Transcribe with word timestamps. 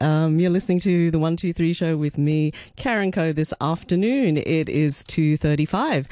Um, 0.00 0.38
you're 0.38 0.50
listening 0.50 0.80
to 0.80 1.10
the 1.10 1.18
One 1.18 1.36
Two 1.36 1.52
Three 1.52 1.72
Show 1.72 1.96
with 1.96 2.18
me, 2.18 2.52
Karen 2.76 3.12
Co. 3.12 3.32
This 3.32 3.52
afternoon, 3.60 4.36
it 4.36 4.68
is 4.68 5.04
two 5.04 5.36
thirty-five, 5.36 6.06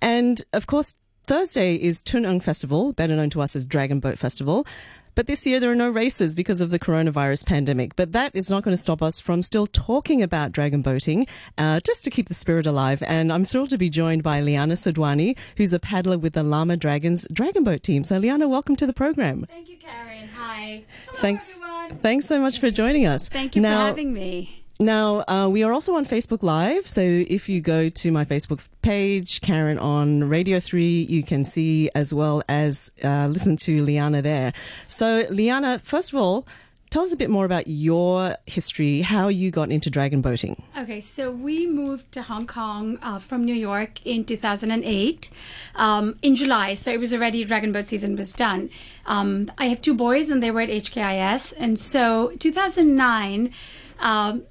and 0.00 0.42
of 0.52 0.66
course, 0.66 0.94
Thursday 1.26 1.76
is 1.76 2.00
Tuen 2.00 2.24
Ng 2.24 2.40
Festival, 2.40 2.92
better 2.92 3.14
known 3.16 3.30
to 3.30 3.40
us 3.40 3.54
as 3.54 3.64
Dragon 3.64 4.00
Boat 4.00 4.18
Festival. 4.18 4.66
But 5.14 5.26
this 5.26 5.46
year 5.46 5.60
there 5.60 5.70
are 5.70 5.74
no 5.74 5.90
races 5.90 6.34
because 6.34 6.60
of 6.60 6.70
the 6.70 6.78
coronavirus 6.78 7.46
pandemic. 7.46 7.96
But 7.96 8.12
that 8.12 8.34
is 8.34 8.48
not 8.48 8.62
going 8.62 8.72
to 8.72 8.80
stop 8.80 9.02
us 9.02 9.20
from 9.20 9.42
still 9.42 9.66
talking 9.66 10.22
about 10.22 10.52
dragon 10.52 10.82
boating, 10.82 11.26
uh, 11.58 11.80
just 11.80 12.04
to 12.04 12.10
keep 12.10 12.28
the 12.28 12.34
spirit 12.34 12.66
alive. 12.66 13.02
And 13.06 13.32
I'm 13.32 13.44
thrilled 13.44 13.70
to 13.70 13.78
be 13.78 13.90
joined 13.90 14.22
by 14.22 14.40
Liana 14.40 14.74
Sadhwani, 14.74 15.36
who's 15.56 15.72
a 15.72 15.78
paddler 15.78 16.18
with 16.18 16.32
the 16.32 16.42
Lamma 16.42 16.78
Dragons 16.78 17.26
Dragon 17.32 17.64
Boat 17.64 17.82
team. 17.82 18.04
So, 18.04 18.18
Liana, 18.18 18.48
welcome 18.48 18.76
to 18.76 18.86
the 18.86 18.92
program. 18.92 19.44
Thank 19.48 19.68
you, 19.68 19.76
Karen. 19.76 20.28
Hi. 20.28 20.84
Hello, 21.06 21.18
thanks. 21.18 21.56
Everyone. 21.56 21.98
Thanks 21.98 22.26
so 22.26 22.40
much 22.40 22.58
for 22.58 22.70
joining 22.70 23.06
us. 23.06 23.28
Thank 23.28 23.56
you 23.56 23.62
now, 23.62 23.80
for 23.80 23.86
having 23.86 24.12
me. 24.14 24.61
Now, 24.82 25.22
uh, 25.28 25.48
we 25.48 25.62
are 25.62 25.72
also 25.72 25.94
on 25.94 26.04
Facebook 26.04 26.42
Live. 26.42 26.88
So 26.88 27.02
if 27.02 27.48
you 27.48 27.60
go 27.60 27.88
to 27.88 28.10
my 28.10 28.24
Facebook 28.24 28.66
page, 28.82 29.40
Karen 29.40 29.78
on 29.78 30.24
Radio 30.24 30.58
3, 30.58 31.04
you 31.04 31.22
can 31.22 31.44
see 31.44 31.88
as 31.94 32.12
well 32.12 32.42
as 32.48 32.90
uh, 33.04 33.28
listen 33.28 33.56
to 33.58 33.84
Liana 33.84 34.22
there. 34.22 34.52
So, 34.88 35.24
Liana, 35.30 35.78
first 35.78 36.12
of 36.12 36.18
all, 36.18 36.48
tell 36.90 37.02
us 37.02 37.12
a 37.12 37.16
bit 37.16 37.30
more 37.30 37.44
about 37.44 37.68
your 37.68 38.36
history, 38.46 39.02
how 39.02 39.28
you 39.28 39.52
got 39.52 39.70
into 39.70 39.88
dragon 39.88 40.20
boating. 40.20 40.60
Okay, 40.76 40.98
so 40.98 41.30
we 41.30 41.64
moved 41.64 42.10
to 42.12 42.22
Hong 42.22 42.48
Kong 42.48 42.98
uh, 43.02 43.20
from 43.20 43.44
New 43.44 43.54
York 43.54 44.04
in 44.04 44.24
2008 44.24 45.30
um, 45.76 46.18
in 46.22 46.34
July. 46.34 46.74
So 46.74 46.90
it 46.90 46.98
was 46.98 47.14
already 47.14 47.44
dragon 47.44 47.70
boat 47.70 47.86
season 47.86 48.16
was 48.16 48.32
done. 48.32 48.68
Um, 49.06 49.52
I 49.58 49.66
have 49.66 49.80
two 49.80 49.94
boys 49.94 50.28
and 50.28 50.42
they 50.42 50.50
were 50.50 50.62
at 50.62 50.70
HKIS. 50.70 51.54
And 51.56 51.78
so 51.78 52.32
2009, 52.40 53.52
um, 54.00 54.42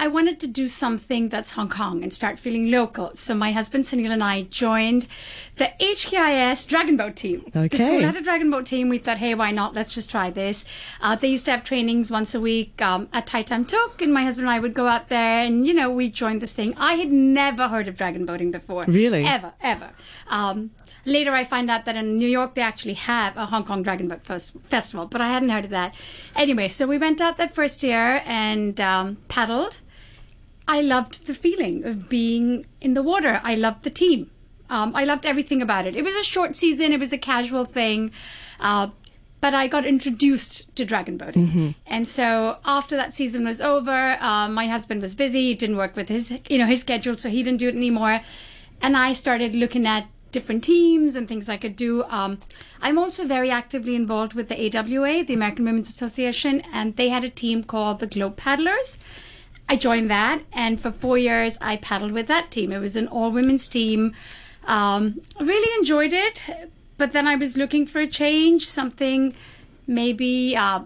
I 0.00 0.08
wanted 0.08 0.40
to 0.40 0.46
do 0.46 0.66
something 0.66 1.28
that's 1.28 1.50
Hong 1.50 1.68
Kong 1.68 2.02
and 2.02 2.10
start 2.10 2.38
feeling 2.38 2.70
local. 2.70 3.10
So 3.12 3.34
my 3.34 3.52
husband 3.52 3.84
Sunil 3.84 4.10
and 4.10 4.24
I 4.24 4.44
joined 4.44 5.06
the 5.56 5.70
HKIS 5.78 6.66
Dragon 6.66 6.96
Boat 6.96 7.16
team. 7.16 7.44
Okay. 7.54 7.68
The 7.68 7.76
school 7.76 8.00
had 8.00 8.16
a 8.16 8.22
Dragon 8.22 8.50
Boat 8.50 8.64
team. 8.64 8.88
We 8.88 8.96
thought, 8.96 9.18
hey, 9.18 9.34
why 9.34 9.50
not? 9.50 9.74
Let's 9.74 9.94
just 9.94 10.10
try 10.10 10.30
this. 10.30 10.64
Uh, 11.02 11.16
they 11.16 11.28
used 11.28 11.44
to 11.44 11.50
have 11.50 11.64
trainings 11.64 12.10
once 12.10 12.34
a 12.34 12.40
week 12.40 12.80
um, 12.80 13.10
at 13.12 13.26
Tai 13.26 13.42
Tam 13.42 13.66
Tuk, 13.66 14.00
and 14.00 14.10
my 14.14 14.24
husband 14.24 14.48
and 14.48 14.56
I 14.56 14.60
would 14.60 14.72
go 14.72 14.86
out 14.86 15.10
there, 15.10 15.44
and 15.44 15.66
you 15.66 15.74
know, 15.74 15.90
we 15.90 16.08
joined 16.08 16.40
this 16.40 16.54
thing. 16.54 16.74
I 16.78 16.94
had 16.94 17.12
never 17.12 17.68
heard 17.68 17.86
of 17.86 17.98
dragon 17.98 18.24
boating 18.24 18.50
before. 18.50 18.86
Really? 18.88 19.26
Ever, 19.26 19.52
ever. 19.60 19.90
Um, 20.28 20.70
later 21.04 21.34
I 21.34 21.44
find 21.44 21.70
out 21.70 21.84
that 21.84 21.96
in 21.96 22.16
New 22.16 22.28
York 22.28 22.54
they 22.54 22.62
actually 22.62 22.94
have 22.94 23.36
a 23.36 23.44
Hong 23.44 23.64
Kong 23.64 23.82
Dragon 23.82 24.08
Boat 24.08 24.22
Festival, 24.22 25.04
but 25.04 25.20
I 25.20 25.28
hadn't 25.28 25.50
heard 25.50 25.66
of 25.66 25.70
that. 25.72 25.94
Anyway, 26.34 26.68
so 26.68 26.86
we 26.86 26.96
went 26.96 27.20
out 27.20 27.36
that 27.36 27.54
first 27.54 27.82
year 27.82 28.22
and 28.24 28.80
um, 28.80 29.18
paddled. 29.28 29.76
I 30.70 30.82
loved 30.82 31.26
the 31.26 31.34
feeling 31.34 31.84
of 31.84 32.08
being 32.08 32.64
in 32.80 32.94
the 32.94 33.02
water. 33.02 33.40
I 33.42 33.56
loved 33.56 33.82
the 33.82 33.90
team. 33.90 34.30
Um, 34.68 34.94
I 34.94 35.02
loved 35.02 35.26
everything 35.26 35.60
about 35.60 35.84
it. 35.84 35.96
It 35.96 36.04
was 36.04 36.14
a 36.14 36.22
short 36.22 36.54
season. 36.54 36.92
It 36.92 37.00
was 37.00 37.12
a 37.12 37.18
casual 37.18 37.64
thing. 37.64 38.12
Uh, 38.60 38.90
but 39.40 39.52
I 39.52 39.66
got 39.66 39.84
introduced 39.84 40.72
to 40.76 40.84
dragon 40.84 41.16
boating. 41.16 41.48
Mm-hmm. 41.48 41.70
And 41.86 42.06
so 42.06 42.58
after 42.64 42.94
that 42.96 43.14
season 43.14 43.44
was 43.44 43.60
over, 43.60 44.16
uh, 44.20 44.48
my 44.48 44.68
husband 44.68 45.02
was 45.02 45.16
busy. 45.16 45.48
He 45.48 45.54
didn't 45.56 45.76
work 45.76 45.96
with 45.96 46.08
his, 46.08 46.30
you 46.48 46.58
know, 46.58 46.66
his 46.66 46.82
schedule, 46.82 47.16
so 47.16 47.28
he 47.30 47.42
didn't 47.42 47.58
do 47.58 47.68
it 47.68 47.74
anymore. 47.74 48.20
And 48.80 48.96
I 48.96 49.12
started 49.12 49.56
looking 49.56 49.88
at 49.88 50.06
different 50.30 50.62
teams 50.62 51.16
and 51.16 51.26
things 51.26 51.48
I 51.48 51.56
could 51.56 51.74
do. 51.74 52.04
Um, 52.04 52.38
I'm 52.80 52.96
also 52.96 53.26
very 53.26 53.50
actively 53.50 53.96
involved 53.96 54.34
with 54.34 54.48
the 54.48 54.58
AWA, 54.66 55.24
the 55.24 55.34
American 55.34 55.64
Women's 55.64 55.88
Association, 55.88 56.62
and 56.72 56.94
they 56.94 57.08
had 57.08 57.24
a 57.24 57.28
team 57.28 57.64
called 57.64 57.98
the 57.98 58.06
Globe 58.06 58.36
Paddlers. 58.36 58.98
I 59.70 59.76
joined 59.76 60.10
that, 60.10 60.42
and 60.52 60.80
for 60.80 60.90
four 60.90 61.16
years 61.16 61.56
I 61.60 61.76
paddled 61.76 62.10
with 62.10 62.26
that 62.26 62.50
team. 62.50 62.72
It 62.72 62.80
was 62.80 62.96
an 62.96 63.06
all 63.06 63.30
women's 63.30 63.68
team. 63.68 64.14
Um, 64.66 65.20
really 65.38 65.72
enjoyed 65.78 66.12
it, 66.12 66.44
but 66.98 67.12
then 67.12 67.28
I 67.28 67.36
was 67.36 67.56
looking 67.56 67.86
for 67.86 68.00
a 68.00 68.06
change, 68.08 68.66
something 68.66 69.32
maybe 69.86 70.56
uh, 70.56 70.80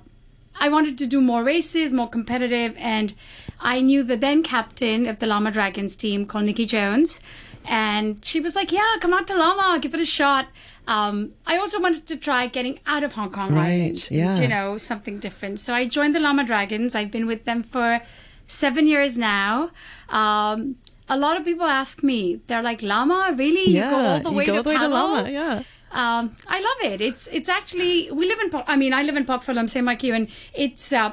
I 0.60 0.69
wanted 0.69 0.98
to 0.98 1.06
do 1.06 1.22
more 1.22 1.42
races, 1.42 1.94
more 1.94 2.10
competitive, 2.10 2.75
and 2.76 3.14
I 3.59 3.81
knew 3.81 4.03
the 4.03 4.19
then 4.19 4.42
captain 4.42 5.06
of 5.06 5.19
the 5.19 5.26
Lamma 5.26 5.50
Dragons 5.50 5.97
team 5.97 6.26
called 6.26 6.44
Nikki 6.44 6.66
Jones, 6.66 7.22
and 7.64 8.22
she 8.22 8.38
was 8.38 8.54
like, 8.54 8.70
"Yeah, 8.70 8.97
come 9.00 9.14
out 9.14 9.26
to 9.28 9.32
Lamma, 9.32 9.80
give 9.80 9.94
it 9.94 10.00
a 10.00 10.06
shot." 10.20 10.48
Um, 10.86 11.32
I 11.47 11.56
also 11.56 11.80
wanted 11.80 12.06
to 12.09 12.16
try 12.19 12.48
getting 12.48 12.80
out 12.86 13.03
of 13.03 13.14
Hong 13.14 13.30
Kong, 13.30 13.54
right? 13.54 14.10
Yeah, 14.10 14.38
you 14.38 14.47
know, 14.47 14.76
something 14.76 15.19
different. 15.19 15.59
So 15.59 15.72
I 15.72 15.88
joined 15.88 16.14
the 16.14 16.20
Lamma 16.20 16.47
Dragons. 16.47 16.94
I've 16.94 17.10
been 17.10 17.26
with 17.26 17.44
them 17.47 17.62
for 17.62 18.03
seven 18.47 18.87
years 18.87 19.16
now. 19.19 19.71
Um, 20.09 20.77
a 21.09 21.16
lot 21.19 21.37
of 21.37 21.44
people 21.44 21.66
ask 21.66 22.03
me, 22.03 22.41
they're 22.47 22.62
like, 22.62 22.81
Lamma, 22.81 23.38
really? 23.38 23.71
Yeah, 23.71 23.84
you 23.84 23.91
go 23.91 24.06
all 24.06 24.21
the 24.21 24.32
way, 24.32 24.44
to, 24.47 24.62
the 24.62 24.69
way 24.69 24.78
to 24.78 24.88
Lamma, 24.88 25.31
yeah. 25.31 25.62
Um, 25.93 26.37
I 26.49 26.60
love 26.60 26.93
it. 26.93 27.00
It's 27.00 27.28
it's 27.28 27.49
actually 27.49 28.10
we 28.10 28.27
live 28.27 28.41
in. 28.41 28.62
I 28.66 28.77
mean, 28.77 28.93
I 28.93 29.03
live 29.03 29.16
in 29.16 29.25
Pok 29.25 29.44
Fu 29.44 29.53
Lam, 29.53 29.69
same 29.69 29.84
like 29.84 30.03
you, 30.03 30.12
and 30.12 30.28
it's 30.53 30.93
uh, 30.93 31.12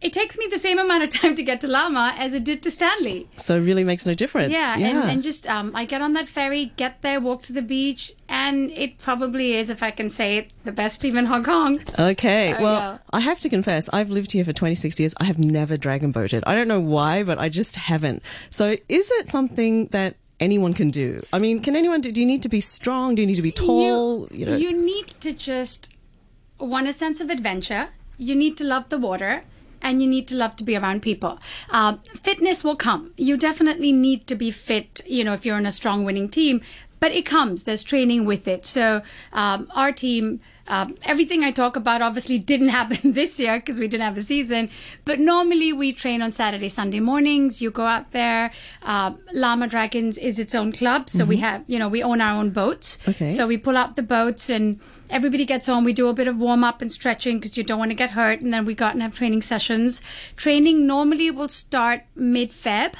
it 0.00 0.12
takes 0.12 0.38
me 0.38 0.46
the 0.50 0.58
same 0.58 0.78
amount 0.78 1.02
of 1.02 1.10
time 1.10 1.34
to 1.34 1.42
get 1.42 1.60
to 1.60 1.66
Lamma 1.66 2.14
as 2.16 2.32
it 2.32 2.44
did 2.44 2.62
to 2.62 2.70
Stanley. 2.70 3.28
So 3.36 3.56
it 3.56 3.60
really 3.60 3.84
makes 3.84 4.06
no 4.06 4.14
difference. 4.14 4.52
Yeah, 4.52 4.76
yeah. 4.76 4.88
And, 4.88 5.10
and, 5.10 5.22
just 5.22 5.48
um, 5.48 5.72
I 5.74 5.84
get 5.84 6.00
on 6.00 6.14
that 6.14 6.28
ferry, 6.28 6.72
get 6.76 7.02
there, 7.02 7.20
walk 7.20 7.42
to 7.44 7.52
the 7.52 7.62
beach, 7.62 8.12
and 8.28 8.70
it 8.72 8.98
probably 8.98 9.54
is, 9.54 9.68
if 9.68 9.82
I 9.82 9.90
can 9.90 10.08
say 10.08 10.38
it, 10.38 10.52
the 10.64 10.72
best 10.72 11.00
team 11.00 11.16
in 11.18 11.26
Hong 11.26 11.44
Kong. 11.44 11.80
Okay, 11.98 12.54
well, 12.60 13.00
I 13.12 13.20
have 13.20 13.40
to 13.40 13.48
confess, 13.48 13.90
I've 13.92 14.10
lived 14.10 14.32
here 14.32 14.44
for 14.44 14.52
26 14.52 14.98
years. 14.98 15.14
I 15.18 15.24
have 15.24 15.38
never 15.38 15.76
dragon 15.76 16.12
boated. 16.12 16.42
I 16.46 16.54
don't 16.54 16.68
know 16.68 16.80
why, 16.80 17.22
but 17.22 17.38
I 17.38 17.48
just 17.48 17.76
haven't. 17.76 18.22
So 18.48 18.76
is 18.88 19.10
it 19.12 19.28
something 19.28 19.86
that 19.88 20.16
anyone 20.38 20.72
can 20.72 20.90
do? 20.90 21.22
I 21.32 21.38
mean, 21.38 21.60
can 21.60 21.76
anyone 21.76 22.00
do? 22.00 22.10
Do 22.10 22.20
you 22.20 22.26
need 22.26 22.42
to 22.42 22.48
be 22.48 22.60
strong? 22.60 23.14
Do 23.14 23.22
you 23.22 23.26
need 23.26 23.36
to 23.36 23.42
be 23.42 23.52
tall? 23.52 24.28
You, 24.30 24.38
you, 24.38 24.46
know? 24.46 24.56
you 24.56 24.72
need 24.72 25.08
to 25.20 25.32
just 25.32 25.92
want 26.58 26.88
a 26.88 26.92
sense 26.92 27.20
of 27.20 27.28
adventure. 27.28 27.88
You 28.16 28.34
need 28.34 28.56
to 28.58 28.64
love 28.64 28.88
the 28.88 28.98
water 28.98 29.44
and 29.82 30.02
you 30.02 30.08
need 30.08 30.28
to 30.28 30.36
love 30.36 30.56
to 30.56 30.64
be 30.64 30.76
around 30.76 31.02
people. 31.02 31.38
Uh, 31.70 31.96
fitness 32.14 32.64
will 32.64 32.76
come. 32.76 33.12
You 33.16 33.36
definitely 33.36 33.92
need 33.92 34.26
to 34.26 34.34
be 34.34 34.50
fit, 34.50 35.00
you 35.06 35.24
know, 35.24 35.32
if 35.32 35.44
you're 35.46 35.58
in 35.58 35.66
a 35.66 35.72
strong 35.72 36.04
winning 36.04 36.28
team, 36.28 36.60
but 37.00 37.12
it 37.12 37.26
comes. 37.26 37.64
There's 37.64 37.82
training 37.82 38.24
with 38.26 38.46
it. 38.46 38.64
So 38.64 39.02
um, 39.32 39.70
our 39.74 39.92
team 39.92 40.40
um, 40.70 40.96
everything 41.02 41.42
I 41.42 41.50
talk 41.50 41.74
about 41.74 42.00
obviously 42.00 42.38
didn't 42.52 42.68
happen 42.68 43.12
this 43.12 43.38
year 43.38 43.58
because 43.58 43.78
we 43.78 43.88
didn't 43.88 44.04
have 44.04 44.16
a 44.16 44.22
season. 44.22 44.70
But 45.04 45.18
normally 45.18 45.72
we 45.72 45.92
train 45.92 46.22
on 46.22 46.30
Saturday, 46.30 46.68
Sunday 46.68 47.00
mornings. 47.00 47.60
You 47.60 47.70
go 47.70 47.84
out 47.84 48.12
there. 48.12 48.52
Uh, 48.82 49.12
Lamma 49.34 49.68
Dragons 49.68 50.16
is 50.16 50.38
its 50.38 50.54
own 50.54 50.72
club, 50.72 51.10
so 51.10 51.20
mm-hmm. 51.20 51.28
we 51.28 51.36
have 51.38 51.64
you 51.66 51.78
know 51.78 51.88
we 51.88 52.02
own 52.02 52.20
our 52.20 52.38
own 52.38 52.50
boats. 52.50 52.98
Okay. 53.08 53.28
So 53.28 53.46
we 53.46 53.58
pull 53.58 53.76
out 53.76 53.96
the 53.96 54.02
boats 54.02 54.48
and 54.48 54.80
everybody 55.10 55.44
gets 55.44 55.68
on. 55.68 55.82
We 55.82 55.92
do 55.92 56.08
a 56.08 56.14
bit 56.14 56.28
of 56.28 56.38
warm 56.38 56.62
up 56.62 56.80
and 56.80 56.92
stretching 56.92 57.38
because 57.38 57.56
you 57.56 57.64
don't 57.64 57.78
want 57.78 57.90
to 57.90 57.96
get 57.96 58.12
hurt, 58.12 58.40
and 58.40 58.54
then 58.54 58.64
we 58.64 58.74
go 58.74 58.86
out 58.86 58.92
and 58.92 59.02
have 59.02 59.14
training 59.14 59.42
sessions. 59.42 60.00
Training 60.36 60.86
normally 60.86 61.30
will 61.32 61.48
start 61.48 62.02
mid 62.14 62.50
Feb. 62.50 62.94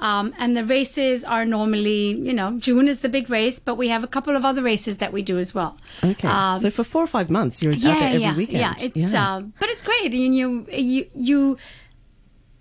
Um, 0.00 0.34
and 0.38 0.56
the 0.56 0.64
races 0.64 1.24
are 1.24 1.44
normally, 1.44 2.18
you 2.18 2.32
know, 2.32 2.58
June 2.58 2.88
is 2.88 3.00
the 3.00 3.08
big 3.08 3.28
race, 3.28 3.58
but 3.58 3.74
we 3.74 3.88
have 3.88 4.02
a 4.02 4.06
couple 4.06 4.34
of 4.34 4.44
other 4.46 4.62
races 4.62 4.98
that 4.98 5.12
we 5.12 5.20
do 5.22 5.38
as 5.38 5.54
well. 5.54 5.76
Okay. 6.02 6.26
Um, 6.26 6.56
so 6.56 6.70
for 6.70 6.84
four 6.84 7.04
or 7.04 7.06
five 7.06 7.28
months, 7.28 7.62
you're 7.62 7.74
yeah, 7.74 7.90
out 7.90 7.98
there 8.00 8.08
every 8.08 8.20
yeah, 8.22 8.36
weekend. 8.36 8.60
Yeah, 8.60 8.74
it's 8.78 9.12
yeah. 9.12 9.36
Uh, 9.36 9.40
but 9.60 9.68
it's 9.68 9.82
great. 9.82 10.12
You, 10.12 10.32
you 10.32 10.66
you 10.72 11.06
you 11.12 11.58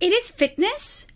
it 0.01 0.11
is 0.11 0.31
fitness, 0.31 1.07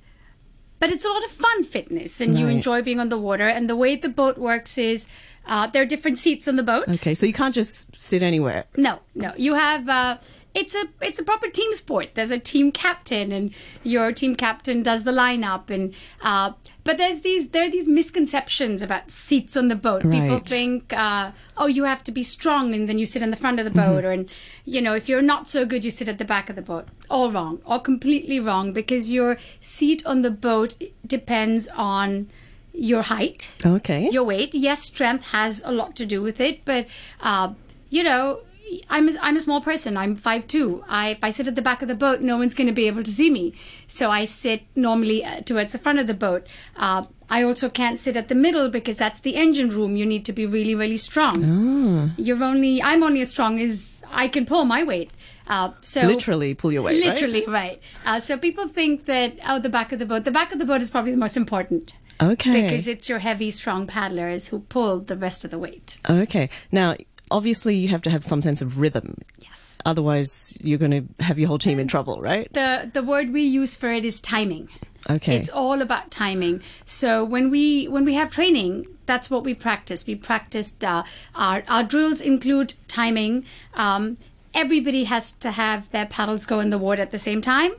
but 0.80 0.92
it's 0.92 1.04
a 1.04 1.10
lot 1.10 1.24
of 1.26 1.32
fun 1.32 1.66
fitness, 1.66 2.22
and 2.22 2.34
right. 2.34 2.40
you 2.40 2.48
enjoy 2.48 2.82
being 2.82 3.02
on 3.02 3.10
the 3.10 3.18
water. 3.18 3.48
And 3.48 3.70
the 3.70 3.76
way 3.76 3.96
the 3.96 4.10
boat 4.10 4.38
works 4.38 4.78
is. 4.78 5.08
Uh, 5.46 5.68
there 5.68 5.82
are 5.82 5.86
different 5.86 6.18
seats 6.18 6.48
on 6.48 6.56
the 6.56 6.64
boat. 6.64 6.88
Okay, 6.88 7.14
so 7.14 7.26
you 7.26 7.34
can't 7.34 7.54
just 7.54 8.00
sit 8.00 8.24
anywhere. 8.24 8.64
No, 8.78 9.00
no. 9.14 9.34
You 9.36 9.56
have 9.56 9.90
uh, 9.90 10.16
it's 10.56 10.76
a 10.76 10.86
it's 11.02 11.20
a 11.20 11.24
proper 11.24 11.50
team 11.50 11.74
sport. 11.74 12.10
There's 12.14 12.32
a 12.32 12.40
team 12.40 12.72
captain, 12.72 13.32
and 13.32 13.54
your 13.84 14.12
team 14.12 14.36
captain 14.36 14.84
does 14.84 15.04
the 15.04 15.12
lineup. 15.12 15.70
And 15.70 15.94
uh, 16.22 16.54
but 16.84 16.98
there's 16.98 17.22
these 17.22 17.50
there 17.50 17.64
are 17.64 17.70
these 17.70 17.88
misconceptions 17.88 18.82
about 18.82 19.10
seats 19.10 19.58
on 19.58 19.68
the 19.68 19.76
boat. 19.76 20.04
Right. 20.04 20.22
People 20.22 20.40
think, 20.40 20.94
uh, 20.94 21.32
oh, 21.58 21.66
you 21.66 21.86
have 21.86 22.04
to 22.04 22.12
be 22.12 22.24
strong, 22.24 22.74
and 22.74 22.88
then 22.88 22.98
you 22.98 23.06
sit 23.06 23.22
in 23.22 23.32
the 23.32 23.38
front 23.38 23.60
of 23.60 23.66
the 23.66 23.72
boat, 23.72 24.04
mm-hmm. 24.04 24.08
or 24.08 24.12
and 24.12 24.30
you 24.66 24.82
know 24.82 24.94
if 24.94 25.10
you're 25.10 25.22
not 25.22 25.48
so 25.48 25.66
good, 25.66 25.84
you 25.84 25.92
sit 25.92 26.08
at 26.08 26.20
the 26.20 26.26
back 26.26 26.50
of 26.50 26.56
the 26.56 26.62
boat. 26.62 26.88
All 27.10 27.32
wrong, 27.32 27.60
all 27.66 27.80
completely 27.80 28.40
wrong, 28.40 28.74
because 28.74 29.10
your 29.10 29.38
seat 29.60 30.06
on 30.06 30.22
the 30.22 30.32
boat 30.32 30.76
depends 31.06 31.68
on 31.70 32.30
your 32.76 33.04
height, 33.04 33.52
okay, 33.66 34.10
your 34.12 34.24
weight. 34.24 34.54
Yes, 34.54 34.84
strength 34.84 35.32
has 35.32 35.64
a 35.66 35.72
lot 35.72 35.96
to 35.96 36.06
do 36.06 36.22
with 36.22 36.40
it, 36.40 36.64
but 36.64 36.86
uh, 37.22 37.54
you 37.90 38.04
know 38.04 38.42
I'm 38.90 39.10
a, 39.10 39.14
I'm 39.22 39.36
a 39.36 39.42
small 39.42 39.62
person. 39.62 39.98
I'm 39.98 40.16
5'2". 40.16 40.84
I, 40.88 41.10
if 41.10 41.24
I 41.24 41.30
sit 41.30 41.48
at 41.48 41.56
the 41.56 41.62
back 41.62 41.82
of 41.82 41.88
the 41.88 41.96
boat, 41.96 42.22
no 42.22 42.38
one's 42.38 42.54
going 42.54 42.68
to 42.68 42.74
be 42.74 42.88
able 42.88 43.04
to 43.04 43.12
see 43.12 43.30
me. 43.30 43.54
So 43.88 44.10
I 44.12 44.26
sit 44.26 44.64
normally 44.76 45.24
uh, 45.24 45.42
towards 45.42 45.72
the 45.72 45.78
front 45.78 46.00
of 46.00 46.08
the 46.08 46.14
boat. 46.14 46.48
Uh, 46.76 47.06
I 47.30 47.44
also 47.44 47.70
can't 47.70 47.98
sit 47.98 48.16
at 48.16 48.28
the 48.28 48.36
middle 48.36 48.70
because 48.70 48.98
that's 48.98 49.20
the 49.20 49.36
engine 49.36 49.70
room. 49.70 49.96
You 49.96 50.06
need 50.06 50.26
to 50.26 50.34
be 50.34 50.46
really, 50.46 50.76
really 50.76 50.98
strong. 50.98 51.44
Oh. 51.44 52.12
You're 52.18 52.44
only 52.44 52.82
I'm 52.82 53.04
only 53.04 53.22
as 53.22 53.30
strong 53.30 53.60
as 53.60 54.04
I 54.12 54.28
can 54.28 54.46
pull 54.46 54.66
my 54.66 54.84
weight. 54.84 55.12
Uh, 55.48 55.72
so 55.82 56.04
Literally 56.04 56.54
pull 56.54 56.72
your 56.72 56.84
weight, 56.84 57.04
right? 57.04 57.14
literally 57.14 57.46
right. 57.48 57.82
Uh, 58.06 58.20
so 58.20 58.38
people 58.38 58.68
think 58.68 59.06
that 59.06 59.38
oh, 59.46 59.60
the 59.60 59.70
back 59.70 59.92
of 59.92 60.00
the 60.00 60.06
boat. 60.06 60.24
The 60.24 60.32
back 60.32 60.54
of 60.54 60.60
the 60.60 60.66
boat 60.66 60.82
is 60.82 60.90
probably 60.90 61.12
the 61.12 61.18
most 61.18 61.36
important 61.36 61.94
Okay. 62.22 62.62
because 62.62 62.88
it's 62.88 63.10
your 63.10 63.20
heavy, 63.20 63.52
strong 63.52 63.88
paddlers 63.88 64.48
who 64.48 64.60
pull 64.60 65.00
the 65.00 65.18
rest 65.18 65.44
of 65.44 65.52
the 65.52 65.60
weight. 65.60 65.98
Okay. 66.10 66.50
Now, 66.72 66.96
obviously, 67.34 67.76
you 67.76 67.90
have 67.90 68.04
to 68.04 68.10
have 68.10 68.24
some 68.24 68.42
sense 68.42 68.62
of 68.62 68.80
rhythm. 68.80 69.18
Yes. 69.40 69.80
Otherwise, 69.86 70.58
you're 70.62 70.78
going 70.78 70.92
to 70.92 71.24
have 71.24 71.38
your 71.38 71.50
whole 71.50 71.58
team 71.58 71.80
in 71.80 71.88
trouble, 71.88 72.22
right? 72.22 72.48
The 72.54 72.90
the 72.94 73.04
word 73.04 73.34
we 73.34 73.42
use 73.42 73.76
for 73.76 73.90
it 73.92 74.06
is 74.06 74.22
timing. 74.22 74.70
Okay. 75.10 75.36
It's 75.36 75.50
all 75.50 75.82
about 75.82 76.12
timing. 76.12 76.62
So 76.86 77.26
when 77.26 77.50
we 77.50 77.88
when 77.88 78.06
we 78.06 78.14
have 78.14 78.32
training, 78.32 78.88
that's 79.06 79.30
what 79.30 79.44
we 79.44 79.54
practice. 79.54 80.08
We 80.08 80.16
practiced 80.16 80.86
uh, 80.86 81.04
our 81.36 81.64
our 81.68 81.84
drills 81.84 82.22
include 82.22 82.76
timing. 82.88 83.46
Um, 83.74 84.18
everybody 84.54 85.04
has 85.06 85.34
to 85.34 85.52
have 85.52 85.92
their 85.92 86.06
paddles 86.06 86.46
go 86.46 86.60
in 86.62 86.70
the 86.70 86.78
water 86.78 87.02
at 87.02 87.12
the 87.12 87.20
same 87.20 87.42
time, 87.42 87.74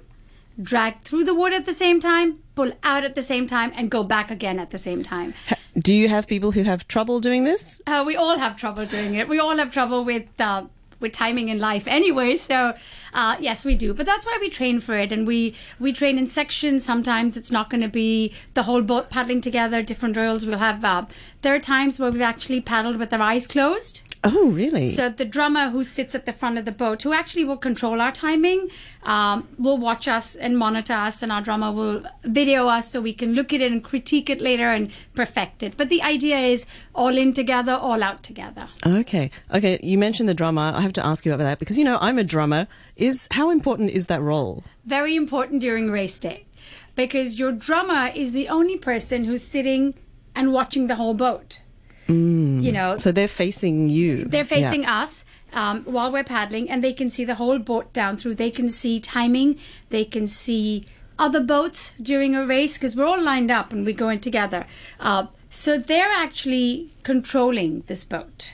drag 0.61 1.01
through 1.03 1.25
the 1.25 1.35
water 1.35 1.55
at 1.55 1.65
the 1.65 1.73
same 1.73 2.01
time, 2.01 2.41
pull 2.55 2.73
out 2.83 3.05
at 3.05 3.15
the 3.15 3.23
same 3.23 3.47
time, 3.47 3.73
and 3.75 3.91
go 3.91 4.03
back 4.03 4.31
again 4.31 4.59
at 4.59 4.71
the 4.71 4.79
same 4.79 5.03
time. 5.03 5.35
Do 5.77 5.95
you 5.95 6.09
have 6.09 6.29
people 6.29 6.53
who 6.53 6.63
have 6.63 6.87
trouble 6.87 7.21
doing 7.21 7.45
this? 7.45 7.81
Uh, 7.87 8.05
we 8.07 8.17
all 8.17 8.39
have 8.39 8.57
trouble 8.57 8.87
doing 8.87 9.15
it. 9.15 9.29
We 9.29 9.41
all 9.41 9.57
have 9.57 9.73
trouble 9.73 10.05
with 10.05 10.41
uh, 10.41 10.65
with 11.01 11.13
timing 11.13 11.49
in 11.49 11.59
life, 11.59 11.87
anyway. 11.87 12.37
So, 12.37 12.75
uh, 13.13 13.37
yes, 13.41 13.65
we 13.65 13.75
do. 13.75 13.93
But 13.93 14.07
that's 14.07 14.25
why 14.25 14.39
we 14.41 14.49
train 14.49 14.81
for 14.81 14.97
it, 14.97 15.11
and 15.13 15.27
we 15.27 15.55
we 15.81 15.93
train 15.93 16.17
in 16.17 16.27
sections. 16.27 16.85
Sometimes 16.85 17.37
it's 17.37 17.51
not 17.51 17.71
going 17.71 17.83
to 17.83 17.89
be 17.89 18.33
the 18.55 18.63
whole 18.63 18.83
boat 18.83 19.11
paddling 19.11 19.41
together. 19.41 19.83
Different 19.83 20.15
drills. 20.15 20.47
We'll 20.47 20.59
have. 20.59 20.85
Uh, 20.85 21.07
there 21.43 21.55
are 21.55 21.61
times 21.61 21.99
where 21.99 22.11
we've 22.11 22.23
actually 22.23 22.61
paddled 22.61 22.97
with 22.97 23.13
our 23.13 23.21
eyes 23.21 23.47
closed. 23.47 24.03
Oh, 24.25 24.51
really? 24.51 24.89
So 24.89 25.11
the 25.11 25.25
drummer 25.25 25.69
who 25.69 25.85
sits 25.85 26.15
at 26.15 26.25
the 26.25 26.33
front 26.33 26.57
of 26.57 26.65
the 26.65 26.73
boat, 26.73 27.03
who 27.03 27.13
actually 27.13 27.45
will 27.45 27.59
control 27.59 28.01
our 28.01 28.11
timing, 28.11 28.71
um, 29.03 29.47
will 29.59 29.77
watch 29.77 30.09
us 30.09 30.35
and 30.35 30.57
monitor 30.57 30.95
us, 30.95 31.23
and 31.23 31.31
our 31.31 31.43
drummer 31.43 31.71
will 31.71 32.05
video 32.25 32.69
us 32.69 32.91
so 32.91 33.01
we 33.01 33.13
can 33.13 33.35
look 33.35 33.53
at 33.53 33.61
it 33.61 33.71
and 33.71 33.85
critique 33.85 34.31
it 34.31 34.41
later 34.41 34.69
and 34.69 34.91
perfect 35.15 35.63
it. 35.63 35.77
But 35.77 35.91
the 35.91 36.03
idea 36.03 36.39
is 36.39 36.67
all 36.95 37.17
in 37.19 37.35
together, 37.35 37.73
all 37.73 38.03
out 38.03 38.23
together. 38.23 38.69
okay. 38.87 39.31
Okay. 39.55 39.79
You 39.83 39.99
mentioned 39.99 40.29
the 40.29 40.35
drummer. 40.35 40.73
I 40.75 40.81
have 40.81 40.95
to 40.95 41.05
ask 41.05 41.27
you 41.27 41.35
about 41.35 41.45
that 41.45 41.59
because 41.59 41.79
you 41.79 41.85
know 41.85 41.99
I'm 42.01 42.19
a 42.19 42.25
drummer. 42.25 42.67
Is 42.97 43.29
how 43.33 43.51
important 43.51 43.91
is 43.91 44.07
that 44.07 44.23
role? 44.23 44.65
Very 44.87 45.17
important 45.17 45.61
during 45.61 45.91
race 45.91 46.19
day, 46.19 46.47
because 46.95 47.39
your 47.39 47.53
drummer 47.53 48.11
is 48.15 48.33
the 48.33 48.49
only 48.49 48.79
person 48.79 49.25
who's 49.25 49.43
sitting 49.43 49.95
and 50.35 50.53
watching 50.53 50.87
the 50.87 50.95
whole 50.95 51.15
boat. 51.15 51.61
You 52.09 52.73
know, 52.73 52.99
So 52.99 53.13
they're 53.13 53.29
facing 53.29 53.89
you. 53.89 54.25
They're 54.25 54.41
Yeah. 54.45 54.61
facing 54.61 54.85
us 54.87 55.25
um, 55.53 55.85
while 55.85 56.11
we're 56.13 56.25
paddling, 56.25 56.69
and 56.71 56.83
they 56.83 56.93
can 56.93 57.09
see 57.11 57.25
the 57.25 57.37
whole 57.37 57.59
boat 57.59 57.93
down 57.93 58.17
through. 58.17 58.35
They 58.35 58.51
can 58.51 58.69
see 58.71 58.99
timing. 59.01 59.57
They 59.91 60.05
can 60.05 60.27
see 60.27 60.85
other 61.19 61.41
boats 61.41 61.93
during 62.03 62.35
a 62.35 62.45
race 62.45 62.77
because 62.77 62.97
we're 62.97 63.07
all 63.07 63.23
lined 63.23 63.51
up 63.51 63.73
and 63.73 63.87
we 63.87 63.93
go 63.93 64.09
in 64.09 64.19
together. 64.21 64.67
Uh, 64.99 65.27
so 65.49 65.79
they're 65.79 66.11
actually 66.13 66.91
controlling 67.05 67.85
this 67.87 68.03
boat. 68.05 68.51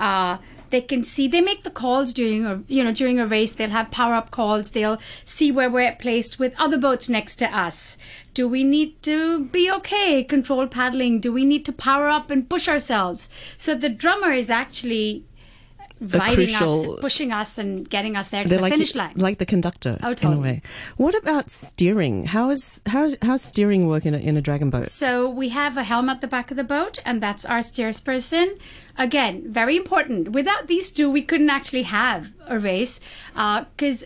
Uh, 0.00 0.38
they 0.70 0.80
can 0.80 1.04
see. 1.04 1.28
They 1.28 1.40
make 1.40 1.62
the 1.62 1.70
calls 1.70 2.12
during 2.12 2.46
a 2.46 2.62
you 2.66 2.82
know 2.82 2.92
during 2.92 3.20
a 3.20 3.26
race. 3.26 3.52
They'll 3.52 3.70
have 3.70 3.90
power 3.90 4.14
up 4.14 4.30
calls. 4.30 4.70
They'll 4.70 5.00
see 5.24 5.52
where 5.52 5.70
we're 5.70 5.94
placed 5.94 6.38
with 6.38 6.54
other 6.58 6.78
boats 6.78 7.08
next 7.08 7.36
to 7.36 7.56
us. 7.56 7.96
Do 8.32 8.48
we 8.48 8.62
need 8.62 9.02
to 9.02 9.44
be 9.46 9.70
okay? 9.70 10.24
Control 10.24 10.66
paddling. 10.66 11.20
Do 11.20 11.32
we 11.32 11.44
need 11.44 11.64
to 11.66 11.72
power 11.72 12.08
up 12.08 12.30
and 12.30 12.48
push 12.48 12.68
ourselves? 12.68 13.28
So 13.56 13.74
the 13.74 13.88
drummer 13.88 14.30
is 14.30 14.48
actually 14.48 15.24
crucial- 16.08 16.94
us, 16.94 17.00
pushing 17.00 17.32
us, 17.32 17.58
and 17.58 17.88
getting 17.88 18.16
us 18.16 18.28
there 18.28 18.42
to 18.42 18.48
the 18.48 18.58
like 18.60 18.72
finish 18.72 18.94
line. 18.94 19.12
like 19.16 19.38
the 19.38 19.46
conductor 19.46 19.98
Oh, 20.02 20.12
in 20.12 20.28
a 20.28 20.36
oh, 20.36 20.40
way. 20.40 20.62
What 20.96 21.14
about 21.14 21.50
steering? 21.50 22.24
How 22.26 22.50
is 22.50 22.80
how 22.86 23.10
how's 23.22 23.42
steering 23.42 23.86
work 23.86 24.06
in 24.06 24.14
a, 24.14 24.18
in 24.18 24.36
a 24.36 24.40
dragon 24.40 24.70
boat? 24.70 24.84
So 24.84 25.28
we 25.28 25.50
have 25.50 25.76
a 25.76 25.82
helm 25.82 26.08
at 26.08 26.20
the 26.20 26.28
back 26.28 26.50
of 26.50 26.56
the 26.56 26.64
boat, 26.64 26.98
and 27.04 27.22
that's 27.22 27.44
our 27.44 27.60
steersperson. 27.60 28.58
Again, 28.96 29.44
very 29.52 29.76
important. 29.76 30.30
Without 30.32 30.66
these 30.66 30.90
two, 30.90 31.10
we 31.10 31.22
couldn't 31.22 31.50
actually 31.50 31.84
have 31.84 32.32
a 32.46 32.58
race 32.58 33.00
uh, 33.36 33.64
because 33.76 34.04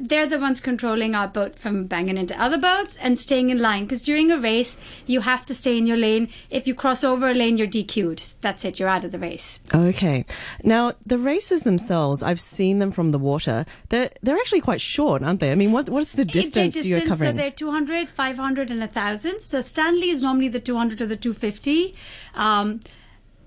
they're 0.00 0.26
the 0.26 0.38
ones 0.38 0.60
controlling 0.60 1.14
our 1.14 1.28
boat 1.28 1.56
from 1.56 1.84
banging 1.84 2.18
into 2.18 2.40
other 2.40 2.58
boats 2.58 2.96
and 2.96 3.18
staying 3.18 3.50
in 3.50 3.60
line. 3.60 3.84
Because 3.84 4.02
during 4.02 4.30
a 4.30 4.38
race, 4.38 4.76
you 5.06 5.20
have 5.20 5.46
to 5.46 5.54
stay 5.54 5.78
in 5.78 5.86
your 5.86 5.96
lane. 5.96 6.28
If 6.50 6.66
you 6.66 6.74
cross 6.74 7.04
over 7.04 7.30
a 7.30 7.34
lane, 7.34 7.56
you're 7.56 7.66
DQ'd. 7.66 8.34
That's 8.40 8.64
it. 8.64 8.78
You're 8.78 8.88
out 8.88 9.04
of 9.04 9.12
the 9.12 9.18
race. 9.18 9.60
Okay. 9.74 10.24
Now 10.62 10.94
the 11.06 11.18
races 11.18 11.62
themselves, 11.62 12.22
I've 12.22 12.40
seen 12.40 12.78
them 12.78 12.90
from 12.90 13.12
the 13.12 13.18
water. 13.18 13.66
They're 13.88 14.10
they're 14.22 14.36
actually 14.36 14.62
quite 14.62 14.80
short, 14.80 15.22
aren't 15.22 15.40
they? 15.40 15.52
I 15.52 15.54
mean, 15.54 15.72
what 15.72 15.88
what's 15.88 16.12
the 16.12 16.24
distance, 16.24 16.74
Their 16.74 16.84
you're 16.84 17.00
covering? 17.00 17.32
So 17.32 17.32
they're 17.32 17.50
200, 17.50 18.08
500, 18.08 18.70
and 18.70 18.80
1,000. 18.80 19.40
So 19.40 19.60
Stanley 19.60 20.10
is 20.10 20.22
normally 20.22 20.48
the 20.48 20.60
200 20.60 21.00
or 21.00 21.06
the 21.06 21.16
250. 21.16 21.94
Um, 22.34 22.80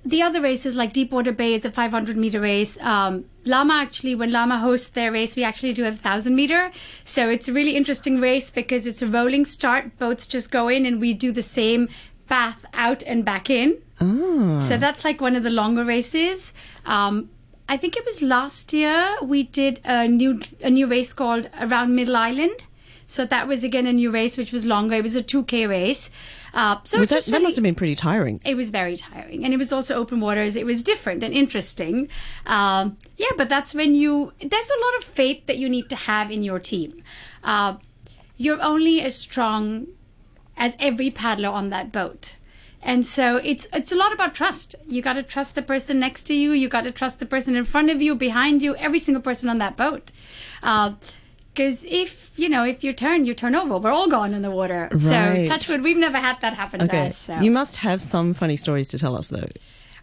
the 0.06 0.22
other 0.22 0.42
races, 0.42 0.78
like 0.78 0.94
Deepwater 0.94 1.34
Bay, 1.34 1.54
is 1.54 1.66
a 1.66 1.72
500 1.72 2.16
meter 2.16 2.40
race. 2.40 2.80
Um, 2.80 3.26
Lamma, 3.48 3.82
actually, 3.82 4.16
when 4.16 4.32
Lamma 4.32 4.60
hosts 4.60 4.90
their 4.90 5.12
race, 5.12 5.36
we 5.36 5.44
actually 5.44 5.74
do 5.74 5.84
a 5.84 5.90
1,000 5.90 6.36
meter. 6.36 6.72
So 7.04 7.30
it's 7.30 7.48
a 7.48 7.54
really 7.54 7.76
interesting 7.76 8.20
race 8.20 8.50
because 8.50 8.86
it's 8.86 9.02
a 9.02 9.08
rolling 9.08 9.46
start. 9.46 9.98
Boats 9.98 10.28
just 10.28 10.52
go 10.52 10.68
in, 10.68 10.86
and 10.86 11.00
we 11.00 11.14
do 11.14 11.32
the 11.32 11.42
same 11.42 11.90
path 12.28 12.66
out 12.74 13.04
and 13.04 13.26
back 13.26 13.50
in. 13.50 13.82
Ah. 14.00 14.60
So 14.60 14.78
that's 14.78 15.04
like 15.04 15.22
one 15.22 15.36
of 15.36 15.44
the 15.44 15.50
longer 15.50 15.84
races. 15.84 16.54
Um, 16.86 17.30
I 17.70 17.78
think 17.78 17.98
it 17.98 18.06
was 18.06 18.22
last 18.22 18.72
year 18.72 19.18
we 19.22 19.44
did 19.44 19.82
a 19.84 20.08
new 20.08 20.40
a 20.62 20.70
new 20.70 20.88
race 20.88 21.14
called 21.14 21.50
Around 21.60 21.96
Middle 21.96 22.16
Island. 22.16 22.66
So 23.08 23.26
that 23.26 23.48
was 23.48 23.64
again 23.64 23.88
a 23.88 23.94
new 23.94 24.12
race, 24.12 24.38
which 24.38 24.52
was 24.52 24.66
longer. 24.66 24.96
It 24.96 25.04
was 25.04 25.16
a 25.16 25.24
2K 25.24 25.68
race. 25.68 26.12
Uh, 26.54 26.78
so 26.84 27.00
was 27.00 27.10
that, 27.10 27.16
just 27.16 27.32
that 27.32 27.42
must 27.42 27.56
have 27.56 27.64
been 27.64 27.76
pretty 27.76 27.96
tiring. 27.96 28.42
it 28.46 28.56
was 28.56 28.70
very 28.70 28.98
tiring. 28.98 29.46
And 29.46 29.54
it 29.54 29.58
was 29.58 29.72
also 29.72 29.96
open 29.96 30.20
waters. 30.20 30.56
It 30.56 30.66
was 30.66 30.84
different 30.84 31.24
and 31.24 31.34
interesting. 31.34 32.10
Um, 32.46 32.98
yeah 33.18 33.28
but 33.38 33.50
that's 33.50 33.74
when 33.74 33.96
you 33.96 34.34
there's 34.40 34.70
a 34.70 34.80
lot 34.86 34.98
of 34.98 35.04
faith 35.04 35.46
that 35.48 35.58
you 35.58 35.70
need 35.70 35.90
to 35.90 35.96
have 35.96 36.30
in 36.32 36.44
your 36.44 36.60
team. 36.60 37.02
Uh, 37.44 37.78
you're 38.36 38.62
only 38.62 39.02
as 39.02 39.16
strong 39.16 39.88
as 40.58 40.76
every 40.80 41.10
paddler 41.10 41.50
on 41.50 41.70
that 41.70 41.92
boat. 41.92 42.34
And 42.82 43.06
so 43.06 43.38
it's 43.38 43.68
it's 43.74 43.92
a 43.92 43.96
lot 43.96 44.14
about 44.14 44.36
trust. 44.36 44.76
You 44.88 45.02
got 45.02 45.14
to 45.14 45.24
trust 45.24 45.56
the 45.56 45.62
person 45.62 46.00
next 46.00 46.24
to 46.24 46.34
you. 46.34 46.52
You 46.52 46.68
got 46.68 46.84
to 46.84 46.92
trust 46.92 47.20
the 47.20 47.26
person 47.26 47.56
in 47.56 47.64
front 47.64 47.90
of 47.90 48.02
you 48.02 48.16
behind 48.16 48.62
you 48.62 48.76
every 48.76 49.00
single 49.00 49.22
person 49.22 49.50
on 49.50 49.58
that 49.60 49.78
boat 49.78 50.12
because 51.58 51.84
if 51.86 52.38
you 52.38 52.48
know 52.48 52.64
if 52.64 52.84
you 52.84 52.94
turn 52.94 53.26
you 53.26 53.34
turn 53.34 53.56
over 53.56 53.78
we're 53.80 53.92
all 53.92 54.08
gone 54.08 54.34
in 54.34 54.42
the 54.44 54.52
water 54.52 54.90
so 55.00 55.10
Right. 55.16 55.48
touch 55.48 55.68
wood 55.70 55.82
we've 55.82 55.98
never 55.98 56.20
had 56.20 56.40
that 56.42 56.54
happen 56.54 56.80
to 56.88 56.98
us 56.98 57.18
so. 57.18 57.40
You 57.40 57.50
must 57.50 57.78
have 57.78 58.00
some 58.02 58.34
funny 58.36 58.56
stories 58.58 58.88
to 58.90 59.00
tell 59.00 59.16
us 59.18 59.30
though. 59.30 59.50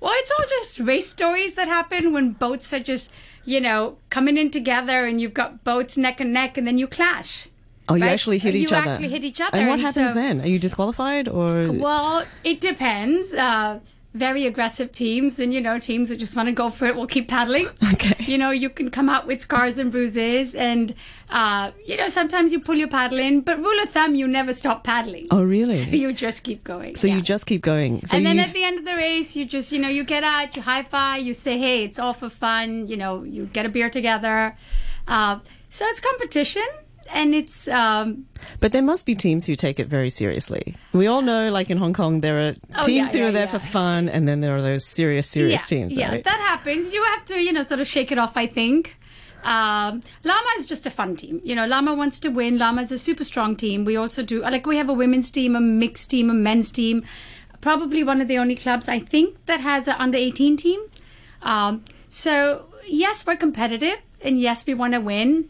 Well, 0.01 0.13
it's 0.17 0.33
all 0.33 0.45
just 0.57 0.81
race 0.81 1.09
stories 1.09 1.55
that 1.55 1.67
happen 1.69 2.13
when 2.13 2.33
boats 2.33 2.75
are 2.75 2.81
just, 2.93 3.11
you 3.47 3.59
know, 3.59 3.97
coming 4.11 4.37
in 4.37 4.51
together 4.51 5.07
and 5.07 5.19
you've 5.21 5.33
got 5.33 5.65
boats 5.65 5.97
neck 5.97 6.21
and 6.21 6.31
neck 6.41 6.59
and 6.59 6.67
then 6.67 6.77
you 6.77 6.87
clash. 6.87 7.49
Oh, 7.89 7.95
you 7.95 8.03
Right? 8.03 8.13
actually 8.13 8.39
hit 8.39 8.55
You 8.55 8.63
each 8.65 8.73
other. 8.73 8.85
You 8.85 8.91
actually 8.91 9.09
hit 9.09 9.25
each 9.25 9.41
other, 9.41 9.57
And 9.57 9.69
what 9.69 9.75
and 9.79 9.83
happens 9.83 10.09
so- 10.11 10.15
then? 10.15 10.43
Are 10.43 10.47
you 10.55 10.59
disqualified 10.59 11.27
or 11.29 11.73
Well, 11.73 12.25
it 12.43 12.61
depends. 12.61 13.33
Uh, 13.33 13.79
very 14.15 14.47
aggressive 14.47 14.93
teams 14.93 15.41
and, 15.41 15.53
you 15.53 15.61
know, 15.61 15.79
teams 15.79 16.09
that 16.09 16.17
just 16.17 16.37
want 16.37 16.49
to 16.49 16.53
go 16.55 16.71
for 16.71 16.87
it 16.87 16.95
will 16.95 17.07
keep 17.07 17.29
paddling. 17.29 17.69
Okay. 17.95 18.15
You 18.25 18.39
know, 18.39 18.51
you 18.51 18.71
can 18.71 18.91
come 18.91 19.09
out 19.09 19.27
with 19.27 19.41
scars 19.41 19.79
and 19.79 19.91
bruises 19.91 20.55
and, 20.55 20.95
uh, 21.31 21.71
you 21.87 21.97
know, 21.97 22.09
sometimes 22.09 22.53
you 22.53 22.59
pull 22.59 22.75
your 22.75 22.89
paddle 22.89 23.19
in, 23.19 23.41
but 23.41 23.59
rule 23.59 23.83
of 23.83 23.91
thumb, 23.91 24.15
you 24.17 24.27
never 24.27 24.53
stop 24.53 24.83
paddling. 24.85 25.27
Oh, 25.31 25.43
really? 25.43 25.77
So 25.85 25.91
you 25.91 26.13
just 26.13 26.43
keep 26.43 26.65
going. 26.65 26.97
So 26.97 27.07
Yeah. 27.07 27.17
you 27.17 27.21
just 27.23 27.47
keep 27.47 27.63
going. 27.63 28.05
So 28.07 28.17
and 28.17 28.27
then 28.27 28.37
you 28.37 28.43
at 28.43 28.53
the 28.53 28.65
end 28.65 28.79
of 28.81 28.85
the 28.85 28.95
race, 28.97 29.37
you 29.37 29.45
just, 29.45 29.71
you 29.73 29.79
know, 29.79 29.89
you 29.89 30.03
get 30.05 30.25
out, 30.25 30.57
you 30.57 30.63
high 30.63 30.83
five, 30.83 31.23
you 31.23 31.35
say, 31.35 31.57
hey, 31.59 31.85
it's 31.85 31.99
all 31.99 32.13
for 32.13 32.29
fun, 32.29 32.89
you 32.89 32.97
know, 32.97 33.23
you 33.23 33.47
get 33.47 33.65
a 33.67 33.69
beer 33.69 33.91
together. 33.91 34.57
Uh, 35.07 35.39
so 35.69 35.85
it's 35.87 36.01
competition 36.01 36.67
and 37.13 37.35
it's, 37.35 37.69
um, 37.69 38.27
But 38.61 38.73
there 38.73 38.83
must 38.83 39.07
be 39.07 39.15
teams 39.15 39.45
who 39.47 39.55
take 39.57 39.79
it 39.81 39.87
very 39.89 40.11
seriously. 40.11 40.75
We 40.93 41.07
all 41.07 41.23
know, 41.23 41.51
like 41.51 41.71
in 41.71 41.79
Hong 41.79 41.93
Kong, 41.93 42.21
there 42.21 42.39
are 42.49 42.55
Oh, 42.77 42.83
teams 42.83 43.09
yeah, 43.09 43.13
who 43.13 43.19
yeah, 43.25 43.29
are 43.29 43.33
there 43.33 43.45
yeah. 43.47 43.51
for 43.51 43.59
fun, 43.59 44.09
and 44.09 44.27
then 44.29 44.41
there 44.41 44.57
are 44.57 44.63
those 44.63 44.85
serious, 44.85 45.29
serious 45.29 45.67
teams. 45.69 45.93
yeah, 45.93 46.11
right? 46.11 46.25
that 46.25 46.41
happens. 46.41 46.93
You 46.93 47.03
have 47.05 47.25
to, 47.27 47.41
you 47.41 47.53
know, 47.53 47.63
sort 47.63 47.81
of 47.81 47.87
shake 47.87 48.11
it 48.13 48.19
off, 48.19 48.37
I 48.37 48.47
think. 48.47 48.97
Um, 49.43 50.03
Lamma 50.25 50.57
is 50.59 50.67
just 50.67 50.87
a 50.87 50.91
fun 50.91 51.17
team. 51.17 51.41
You 51.45 51.55
know, 51.55 51.67
Lamma 51.69 51.95
wants 51.97 52.19
to 52.21 52.31
win. 52.31 52.59
Lamma 52.59 52.81
is 52.83 52.91
a 52.93 52.99
super 52.99 53.25
strong 53.25 53.57
team. 53.57 53.85
We 53.85 53.97
also 53.97 54.23
do, 54.23 54.41
like, 54.41 54.65
we 54.67 54.77
have 54.79 54.89
a 54.89 54.95
women's 54.95 55.31
team, 55.31 55.55
a 55.55 55.61
mixed 55.61 56.11
team, 56.11 56.31
a 56.31 56.35
men's 56.35 56.71
team. 56.73 57.05
Probably 57.61 58.03
one 58.05 58.21
of 58.23 58.29
the 58.29 58.39
only 58.39 58.55
clubs, 58.55 58.89
I 58.89 58.99
think, 58.99 59.45
that 59.47 59.61
has 59.61 59.87
an 59.87 59.97
under 59.99 60.17
18 60.19 60.57
team. 60.57 60.81
Um, 61.43 61.85
so, 62.09 62.67
yes, 62.87 63.27
we're 63.27 63.37
competitive, 63.37 63.99
and 64.23 64.41
yes, 64.41 64.65
we 64.67 64.73
want 64.73 64.95
to 64.95 65.01
win, 65.01 65.49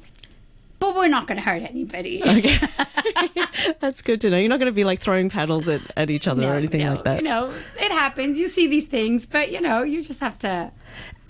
but 0.84 0.96
we're 0.96 1.08
not 1.08 1.26
going 1.26 1.36
to 1.36 1.42
hurt 1.42 1.62
anybody. 1.62 2.22
That's 3.80 4.02
good 4.02 4.20
to 4.22 4.30
know. 4.30 4.38
You're 4.38 4.48
not 4.48 4.58
going 4.58 4.70
to 4.70 4.72
be 4.72 4.84
like 4.84 5.00
throwing 5.00 5.30
paddles 5.30 5.68
at, 5.68 5.80
at 5.96 6.10
each 6.10 6.28
other 6.28 6.46
or 6.50 6.54
anything 6.54 6.80
no, 6.82 6.94
like 6.94 7.04
that. 7.04 7.16
You 7.18 7.24
know, 7.24 7.52
it 7.80 7.90
happens. 7.90 8.38
You 8.38 8.46
see 8.48 8.66
these 8.66 8.86
things, 8.86 9.24
but, 9.24 9.50
you 9.50 9.60
know, 9.60 9.82
you 9.82 10.02
just 10.02 10.20
have 10.20 10.38
to. 10.40 10.70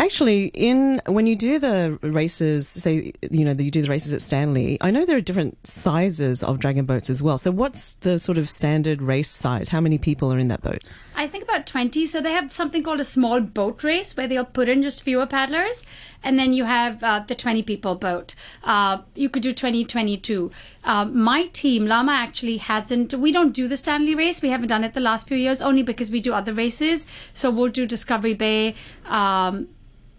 Actually, 0.04 0.48
in 0.48 1.00
when 1.06 1.26
you 1.26 1.34
do 1.34 1.58
the 1.58 1.98
races, 2.02 2.68
say 2.68 3.10
you 3.30 3.42
know 3.42 3.52
you 3.52 3.70
do 3.70 3.80
the 3.80 3.88
races 3.88 4.12
at 4.12 4.20
Stanley, 4.20 4.76
I 4.82 4.90
know 4.90 5.06
there 5.06 5.16
are 5.16 5.22
different 5.22 5.66
sizes 5.66 6.44
of 6.44 6.58
dragon 6.58 6.84
boats 6.84 7.08
as 7.08 7.22
well. 7.22 7.38
So, 7.38 7.50
what's 7.50 7.94
the 7.94 8.18
sort 8.18 8.36
of 8.36 8.50
standard 8.50 9.00
race 9.00 9.30
size? 9.30 9.70
How 9.70 9.80
many 9.80 9.96
people 9.96 10.30
are 10.30 10.38
in 10.38 10.48
that 10.48 10.60
boat? 10.60 10.84
I 11.16 11.26
think 11.26 11.44
about 11.44 11.66
20. 11.66 12.04
So 12.04 12.20
they 12.20 12.32
have 12.32 12.52
something 12.52 12.82
called 12.82 13.00
a 13.00 13.04
small 13.04 13.40
boat 13.40 13.82
race 13.82 14.14
where 14.14 14.28
they'll 14.28 14.44
put 14.44 14.68
in 14.68 14.82
just 14.82 15.02
fewer 15.02 15.24
paddlers. 15.26 15.86
And 16.22 16.38
then 16.38 16.52
you 16.52 16.64
have 16.64 17.02
uh, 17.02 17.24
the 17.26 17.34
20 17.34 17.62
people 17.62 17.94
boat. 17.94 18.34
Uh, 18.62 18.98
you 19.14 19.30
could 19.30 19.42
do 19.42 19.54
20, 19.54 19.86
22. 19.86 20.50
Uh, 20.84 21.06
my 21.06 21.46
team, 21.46 21.86
Lamma, 21.86 22.12
actually 22.12 22.58
hasn't. 22.58 23.14
We 23.14 23.32
don't 23.32 23.52
do 23.52 23.68
the 23.68 23.78
Stanley 23.78 24.14
race. 24.14 24.42
We 24.42 24.50
haven't 24.50 24.68
done 24.68 24.84
it 24.84 24.92
the 24.92 25.00
last 25.00 25.28
few 25.28 25.38
years 25.38 25.62
only 25.62 25.82
because 25.82 26.10
we 26.10 26.20
do 26.20 26.34
other 26.34 26.52
races. 26.52 27.06
So 27.32 27.50
we'll 27.50 27.70
do 27.70 27.86
Discovery 27.86 28.34
Bay. 28.34 28.74
Um, 29.06 29.68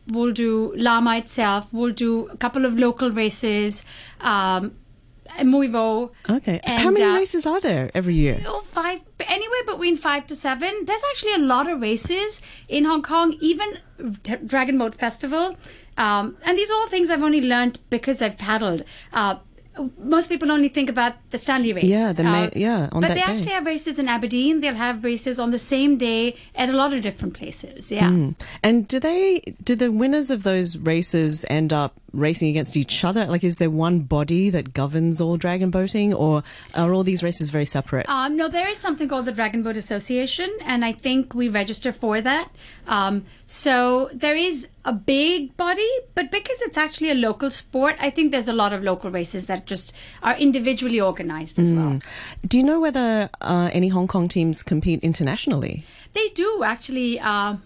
we'll 0.08 0.32
do 0.34 0.74
Lamma 0.78 1.20
itself. 1.20 1.74
We'll 1.74 1.94
do 1.94 2.28
a 2.28 2.38
couple 2.38 2.66
of 2.66 2.78
local 2.78 3.12
races. 3.12 3.84
Um, 4.22 4.76
Mui 5.40 5.72
Wo. 5.72 6.12
Okay. 6.30 6.60
And, 6.64 6.82
How 6.82 6.92
many 6.92 7.06
uh, 7.06 7.16
races 7.16 7.46
are 7.46 7.60
there 7.60 7.92
every 7.94 8.16
year? 8.16 8.42
Oh, 8.46 8.62
five, 8.66 9.02
anywhere 9.20 9.64
between 9.66 9.98
five 9.98 10.28
to 10.28 10.36
seven. 10.36 10.72
There's 10.86 11.02
actually 11.12 11.34
a 11.34 11.40
lot 11.40 11.70
of 11.70 11.82
races 11.82 12.42
in 12.70 12.86
Hong 12.86 13.02
Kong, 13.02 13.36
even 13.42 13.80
D- 14.22 14.38
Dragon 14.46 14.78
Boat 14.78 14.96
Festival. 14.96 15.58
Um, 15.98 16.38
and 16.44 16.58
these 16.58 16.70
are 16.70 16.76
all 16.76 16.88
things 16.88 17.10
I've 17.10 17.24
only 17.24 17.42
learned 17.42 17.80
because 17.90 18.22
I've 18.22 18.38
paddled. 18.38 18.84
Uh, 19.14 19.38
most 19.98 20.30
people 20.30 20.52
only 20.52 20.70
think 20.70 20.90
about 20.90 21.14
the 21.32 21.38
Stanley 21.38 21.74
race. 21.74 21.86
Yeah, 21.86 22.14
the 22.14 22.24
ma- 22.24 22.44
Uh, 22.46 22.50
yeah, 22.56 22.90
but 22.92 23.10
they 23.10 23.16
day. 23.16 23.22
actually 23.22 23.52
have 23.52 23.66
races 23.66 24.00
in 24.00 24.08
Aberdeen. 24.08 24.62
They'll 24.62 24.76
have 24.76 25.04
races 25.04 25.40
on 25.40 25.52
the 25.52 25.60
same 25.60 25.98
day 25.98 26.36
at 26.56 26.70
a 26.70 26.74
lot 26.74 26.94
of 26.94 27.02
different 27.02 27.34
places. 27.34 27.92
Yeah. 27.92 28.10
Mm. 28.10 28.36
And 28.64 28.88
do 28.88 29.00
they 29.00 29.42
do 29.64 29.76
the 29.76 29.92
winners 29.92 30.30
of 30.32 30.44
those 30.44 30.78
races 30.78 31.46
end 31.50 31.74
up 31.74 31.94
racing 32.16 32.50
against 32.50 32.78
each 32.78 33.04
other? 33.04 33.26
Like, 33.26 33.44
is 33.44 33.58
there 33.58 33.70
one 33.70 34.00
body 34.00 34.50
that 34.50 34.74
governs 34.74 35.22
all 35.22 35.38
dragon 35.38 35.70
boating, 35.70 36.14
or 36.14 36.44
are 36.74 36.94
all 36.94 37.04
these 37.04 37.24
races 37.24 37.50
very 37.50 37.66
separate? 37.66 38.08
Um, 38.10 38.38
no, 38.38 38.48
there 38.48 38.68
is 38.68 38.78
something 38.78 39.08
called 39.08 39.26
the 39.26 39.32
Dragon 39.32 39.64
Boat 39.64 39.78
Association, 39.78 40.50
and 40.62 40.84
I 40.86 40.92
think 40.92 41.34
we 41.34 41.50
register 41.50 41.92
for 41.92 42.22
that. 42.22 42.50
Um, 42.88 43.26
so 43.46 44.10
there 44.14 44.36
is 44.36 44.68
a 44.86 44.94
big 44.94 45.56
body, 45.58 45.90
but 46.14 46.32
because 46.32 46.62
it's 46.62 46.78
actually 46.78 47.12
a 47.12 47.16
local 47.16 47.52
sport, 47.52 47.96
I 48.00 48.10
think 48.10 48.32
there's 48.32 48.48
a 48.48 48.54
lot 48.54 48.74
of 48.74 48.84
local 48.84 49.12
races 49.12 49.48
that 49.48 49.66
just 49.66 49.96
are 50.24 50.36
individually 50.38 51.02
organized 51.02 51.60
as 51.60 51.74
well. 51.74 52.00
Do 52.48 52.58
you 52.58 52.64
know 52.64 52.80
whether 52.80 53.30
uh, 53.42 53.70
any 53.74 53.90
Hong 53.90 54.08
Kong 54.08 54.28
teams 54.28 54.64
compete 54.64 55.00
internationally? 55.02 55.84
They 56.14 56.30
do 56.30 56.64
actually. 56.64 57.20
Uh, 57.20 57.58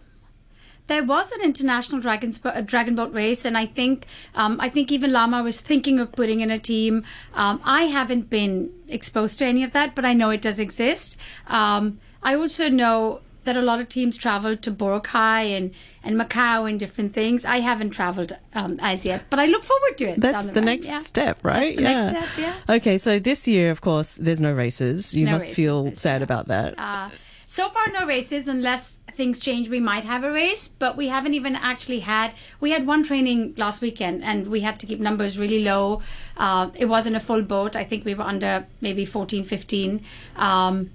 there 0.90 1.04
was 1.04 1.32
an 1.32 1.42
international 1.42 2.02
dragon 2.02 2.34
uh, 2.44 2.62
dragon 2.62 2.96
boat 2.96 3.14
race, 3.14 3.46
and 3.46 3.58
I 3.58 3.66
think 3.66 4.06
um, 4.36 4.60
I 4.60 4.68
think 4.68 4.92
even 4.92 5.12
Lamma 5.12 5.44
was 5.44 5.62
thinking 5.62 6.00
of 6.00 6.12
putting 6.12 6.42
in 6.42 6.52
a 6.52 6.60
team. 6.60 7.04
Um, 7.34 7.62
I 7.64 7.84
haven't 7.84 8.30
been 8.30 8.72
exposed 8.90 9.38
to 9.40 9.46
any 9.46 9.64
of 9.64 9.72
that, 9.72 9.96
but 9.96 10.04
I 10.04 10.14
know 10.14 10.32
it 10.32 10.42
does 10.42 10.60
exist. 10.60 11.16
Um, 11.48 12.00
I 12.22 12.36
also 12.36 12.68
know 12.68 13.22
that 13.46 13.56
a 13.56 13.62
lot 13.62 13.80
of 13.80 13.88
teams 13.88 14.18
travel 14.18 14.58
to 14.58 14.72
Boracay 14.72 15.58
and, 15.58 15.74
and 16.04 16.20
Macau 16.20 16.70
and 16.70 16.80
different 16.80 17.14
things. 17.14 17.46
I 17.46 17.60
haven't 17.62 17.92
traveled 17.92 18.34
um, 18.54 18.78
as 18.82 19.06
yet, 19.06 19.24
but 19.30 19.40
I 19.40 19.46
look 19.46 19.64
forward 19.64 19.98
to 20.00 20.06
it. 20.10 20.20
That's 20.20 20.46
down 20.46 20.54
the 20.54 20.62
next 20.62 20.88
yeah. 20.88 21.00
step, 21.00 21.44
right? 21.44 21.76
The 21.76 21.82
next 21.82 22.10
step, 22.10 22.28
yeah. 22.38 22.76
Okay, 22.76 22.98
so 22.98 23.18
this 23.18 23.48
year, 23.48 23.72
of 23.72 23.82
course, 23.82 24.16
there's 24.16 24.42
no 24.42 24.54
races. 24.54 25.16
You 25.16 25.26
No 25.26 25.34
must 25.34 25.50
races 25.50 25.56
feel 25.56 25.96
sad 25.96 26.20
year. 26.20 26.24
about 26.24 26.48
that. 26.50 26.78
Uh, 26.78 27.10
so 27.48 27.68
far, 27.70 27.88
no 27.92 28.06
races 28.06 28.48
unless 28.48 28.99
things 29.20 29.38
change. 29.38 29.68
We 29.68 29.82
might 29.82 30.06
have 30.06 30.24
a 30.24 30.32
race, 30.32 30.70
but 30.70 30.96
we 30.96 31.10
haven't 31.10 31.34
even 31.34 31.56
actually 31.56 32.00
had. 32.00 32.32
We 32.62 32.72
had 32.72 32.88
one 32.88 33.04
training 33.04 33.54
last 33.58 33.82
weekend, 33.82 34.24
and 34.24 34.48
we 34.48 34.62
had 34.62 34.80
to 34.80 34.88
keep 34.88 35.02
numbers 35.08 35.38
really 35.38 35.62
low. 35.62 36.02
Uh, 36.38 36.70
it 36.76 36.86
wasn't 36.86 37.18
a 37.18 37.20
full 37.20 37.42
boat. 37.42 37.76
I 37.76 37.84
think 37.84 38.06
we 38.06 38.16
were 38.16 38.24
under 38.24 38.66
maybe 38.80 39.04
14, 39.04 39.44
15. 39.44 40.02
Um, 40.38 40.92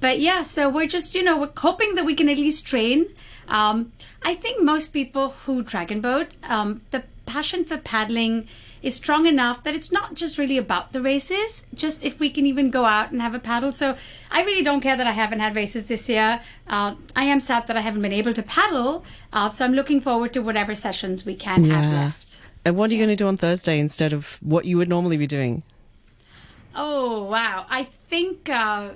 but 0.00 0.20
yeah, 0.20 0.42
so 0.42 0.68
we're 0.68 0.86
just 0.86 1.14
you 1.16 1.24
know 1.24 1.36
we're 1.40 1.56
hoping 1.56 1.96
that 1.96 2.04
we 2.04 2.14
can 2.14 2.28
at 2.28 2.38
least 2.38 2.66
train. 2.66 3.06
Um, 3.48 3.92
I 4.22 4.34
think 4.34 4.62
most 4.62 4.92
people 4.92 5.30
who 5.30 5.62
dragon 5.62 6.00
boat, 6.00 6.28
um, 6.44 6.82
the 6.92 7.02
passion 7.26 7.64
for 7.64 7.78
paddling 7.78 8.46
is 8.86 8.94
strong 8.94 9.26
enough 9.26 9.64
that 9.64 9.74
it's 9.74 9.90
not 9.90 10.14
just 10.14 10.38
really 10.38 10.56
about 10.56 10.92
the 10.92 11.02
races. 11.02 11.64
Just 11.74 12.04
if 12.04 12.20
we 12.20 12.30
can 12.30 12.46
even 12.46 12.70
go 12.70 12.84
out 12.84 13.10
and 13.10 13.20
have 13.20 13.34
a 13.34 13.40
paddle. 13.40 13.72
So 13.72 13.96
I 14.30 14.42
really 14.42 14.62
don't 14.62 14.80
care 14.80 14.96
that 14.96 15.06
I 15.08 15.10
haven't 15.10 15.40
had 15.40 15.56
races 15.56 15.86
this 15.86 16.08
year. 16.08 16.40
Uh, 16.68 16.94
I 17.16 17.24
am 17.24 17.40
sad 17.40 17.66
that 17.66 17.76
I 17.76 17.80
haven't 17.80 18.02
been 18.02 18.12
able 18.12 18.32
to 18.32 18.44
paddle. 18.44 19.04
Uh, 19.32 19.48
so 19.48 19.64
I'm 19.64 19.74
looking 19.74 20.00
forward 20.00 20.32
to 20.34 20.40
whatever 20.40 20.72
sessions 20.74 21.26
we 21.26 21.34
can 21.34 21.64
have 21.64 21.92
left. 21.92 22.40
And 22.64 22.76
what 22.76 22.90
are 22.90 22.94
you 22.94 23.00
going 23.00 23.10
to 23.10 23.16
do 23.16 23.26
on 23.26 23.36
Thursday 23.36 23.78
instead 23.78 24.12
of 24.12 24.38
what 24.40 24.64
you 24.66 24.76
would 24.76 24.88
normally 24.88 25.16
be 25.16 25.26
doing? 25.26 25.64
Oh 26.76 27.24
wow! 27.24 27.64
I 27.70 27.84
think 27.84 28.50
uh, 28.50 28.90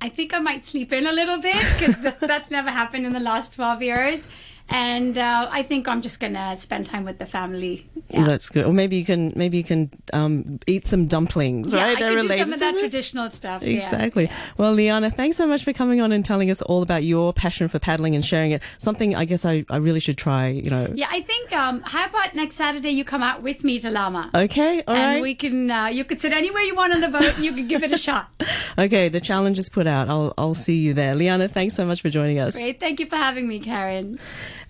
I 0.00 0.08
think 0.08 0.32
I 0.32 0.38
might 0.38 0.64
sleep 0.64 0.92
in 0.92 1.06
a 1.06 1.12
little 1.12 1.38
bit 1.38 1.66
because 1.78 2.00
th- 2.00 2.14
that's 2.20 2.50
never 2.50 2.70
happened 2.70 3.06
in 3.06 3.12
the 3.12 3.20
last 3.20 3.54
twelve 3.54 3.82
years, 3.82 4.28
and 4.68 5.18
uh, 5.18 5.48
I 5.50 5.62
think 5.62 5.86
I'm 5.88 6.00
just 6.02 6.20
gonna 6.20 6.56
spend 6.56 6.86
time 6.86 7.04
with 7.04 7.18
the 7.18 7.26
family. 7.26 7.88
Yeah, 8.10 8.24
That's 8.24 8.48
good. 8.48 8.64
Or 8.64 8.72
maybe 8.72 8.96
you 8.96 9.04
can 9.04 9.32
maybe 9.36 9.56
you 9.58 9.64
can 9.64 9.90
um, 10.12 10.58
eat 10.66 10.86
some 10.86 11.06
dumplings, 11.06 11.72
yeah 11.72 11.82
right? 11.82 11.96
I 11.96 12.00
They're 12.00 12.08
could 12.10 12.14
do 12.14 12.22
related 12.22 12.46
some 12.46 12.52
of 12.54 12.60
that 12.60 12.78
traditional 12.78 13.30
stuff. 13.30 13.62
yeah. 13.62 13.78
Exactly. 13.78 14.30
Well, 14.56 14.72
Liana, 14.72 15.10
thanks 15.10 15.36
so 15.36 15.46
much 15.46 15.64
for 15.64 15.72
coming 15.72 16.00
on 16.00 16.12
and 16.12 16.24
telling 16.24 16.50
us 16.50 16.62
all 16.62 16.82
about 16.82 17.04
your 17.04 17.32
passion 17.32 17.68
for 17.68 17.78
paddling 17.78 18.14
and 18.14 18.24
sharing 18.24 18.52
it. 18.52 18.62
Something 18.78 19.14
I 19.14 19.24
guess 19.24 19.44
I, 19.44 19.64
I 19.70 19.76
really 19.76 20.00
should 20.00 20.18
try, 20.18 20.48
you 20.48 20.70
know. 20.70 20.92
Yeah, 20.94 21.08
I 21.10 21.20
think. 21.20 21.52
Um, 21.52 21.82
how 21.82 22.06
about 22.06 22.34
next 22.34 22.56
Saturday 22.56 22.90
you 22.90 23.04
come 23.04 23.22
out 23.22 23.42
with 23.42 23.64
me 23.64 23.78
to 23.80 23.88
Lamma? 23.88 24.30
Okay, 24.34 24.82
all 24.86 24.94
and 24.94 25.14
right. 25.16 25.22
we 25.22 25.34
can. 25.34 25.70
Uh, 25.70 25.86
you 25.86 26.04
could 26.04 26.20
sit 26.20 26.32
anywhere 26.32 26.62
you 26.62 26.74
want 26.74 26.92
on 26.94 27.00
the 27.00 27.08
boat, 27.08 27.34
and 27.36 27.44
you 27.44 27.52
can 27.54 27.68
give 27.68 27.82
it 27.82 27.92
a 27.92 27.98
shot. 27.98 28.28
Okay, 28.76 29.08
the 29.08 29.20
challenge 29.20 29.58
is 29.60 29.68
put 29.68 29.86
out. 29.86 30.08
I'll 30.08 30.34
I'll 30.36 30.54
see 30.54 30.78
you 30.78 30.94
there. 30.94 31.14
Liana, 31.14 31.46
thanks 31.46 31.74
so 31.76 31.86
much 31.86 32.00
for 32.02 32.10
joining 32.10 32.40
us. 32.40 32.56
Great, 32.56 32.80
thank 32.80 32.98
you 32.98 33.06
for 33.06 33.14
having 33.14 33.46
me, 33.46 33.60
Karen. 33.60 34.18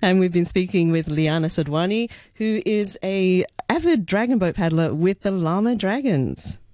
And 0.04 0.20
we've 0.20 0.30
been 0.30 0.44
speaking 0.44 0.92
with 0.92 1.08
Liana 1.08 1.46
Sadhwani, 1.46 2.10
who 2.34 2.60
is 2.66 2.98
a 3.02 3.46
avid 3.70 4.04
dragon 4.04 4.36
boat 4.36 4.54
paddler 4.54 4.92
with 4.92 5.22
the 5.22 5.30
Lamma 5.30 5.78
Dragons. 5.78 6.58